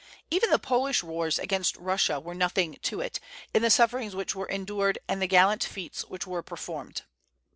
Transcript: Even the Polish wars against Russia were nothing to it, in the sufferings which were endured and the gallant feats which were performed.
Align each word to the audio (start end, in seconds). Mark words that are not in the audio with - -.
Even 0.31 0.49
the 0.49 0.57
Polish 0.57 1.03
wars 1.03 1.37
against 1.37 1.77
Russia 1.77 2.19
were 2.19 2.33
nothing 2.33 2.79
to 2.81 3.01
it, 3.01 3.19
in 3.53 3.61
the 3.61 3.69
sufferings 3.69 4.15
which 4.15 4.33
were 4.33 4.47
endured 4.47 4.97
and 5.07 5.21
the 5.21 5.27
gallant 5.27 5.63
feats 5.63 6.03
which 6.05 6.25
were 6.25 6.41
performed. 6.41 7.03